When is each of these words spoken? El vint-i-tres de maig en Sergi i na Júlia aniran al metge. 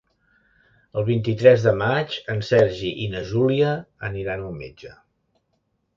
El 1.01 1.05
vint-i-tres 1.09 1.67
de 1.67 1.73
maig 1.83 2.17
en 2.35 2.41
Sergi 2.49 2.91
i 3.03 3.07
na 3.15 3.23
Júlia 3.33 3.77
aniran 4.11 4.47
al 4.49 4.61
metge. 4.65 4.99